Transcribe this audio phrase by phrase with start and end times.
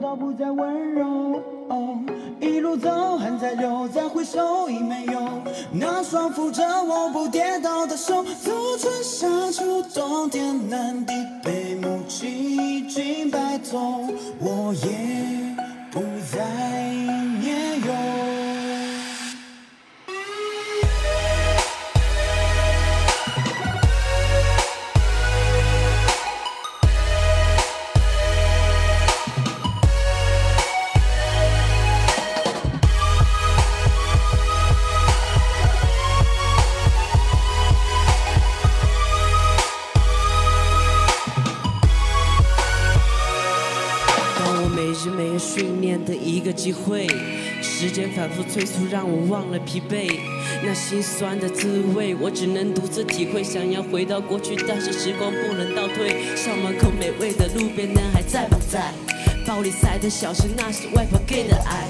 [0.00, 1.42] 到不再温柔。
[1.68, 1.98] 哦
[2.38, 5.20] 一路走，汗在流，再回首已没有
[5.72, 8.22] 那双扶着我不跌倒的手。
[8.22, 14.06] 走春夏秋冬天南地北，母亲已经白头，
[14.38, 15.56] 我也
[15.90, 16.45] 不再
[44.76, 47.06] 每日每夜训练的一个机会，
[47.62, 50.20] 时间反复催促，让我忘了疲惫。
[50.62, 53.42] 那心酸的滋味，我只能独自体会。
[53.42, 56.36] 想要回到过去，但是时光不能倒退。
[56.36, 58.92] 校门口美味的路边摊还在不在？
[59.46, 61.86] 包里塞的小心，那是外婆给的爱。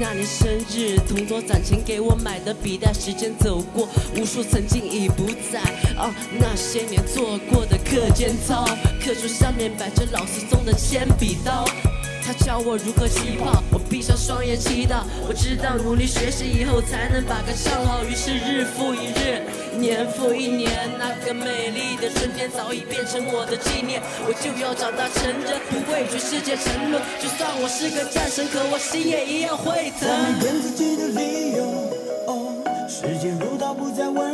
[0.00, 2.92] 那年生日，同桌攒钱给我买的笔袋。
[2.92, 5.62] 时间走过，无数曾经已不在。
[6.40, 8.64] 那些年做过的课间操，
[9.00, 11.64] 课桌上面摆着老师送的铅笔刀。
[12.26, 15.04] 他教我如何起跑，我闭上双眼祈祷。
[15.28, 18.02] 我知道努力学习以后才能把歌唱好。
[18.02, 19.44] 于是日复一日，
[19.76, 24.00] 年复一年，那个美丽的春天早已变成我的纪念。
[24.24, 27.02] 我就要长大成人，不畏惧世界沉沦。
[27.20, 30.08] 就算我是个战神，可我心也一样会疼。
[30.40, 31.92] 自己的理由，
[32.88, 34.33] 时间如刀不再温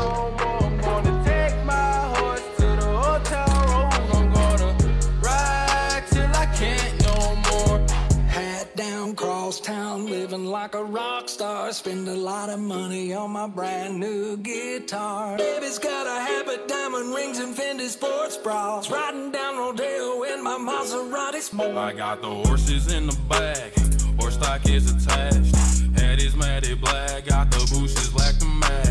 [10.51, 11.71] like a rock star.
[11.71, 15.37] Spend a lot of money on my brand new guitar.
[15.37, 18.91] Baby's got a habit, diamond rings, and Fendi sports bras.
[18.91, 21.75] Riding down Rodeo in my Maserati smoke.
[21.75, 23.73] I got the horses in the back,
[24.19, 25.55] horse stock is attached.
[25.99, 28.90] Head is matted black, got the bushes black to match.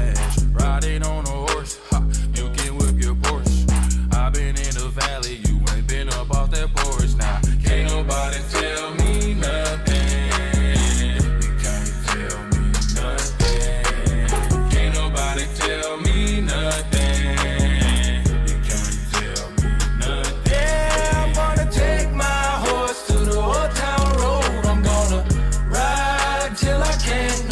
[26.91, 27.50] I can't